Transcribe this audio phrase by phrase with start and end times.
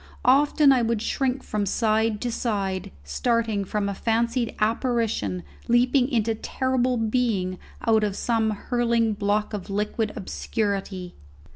[0.25, 6.33] Often would I shrink from side to side, starting from a fancied apparition leaping into
[6.33, 11.13] terrible being out of some hurling block of liquid obscurity.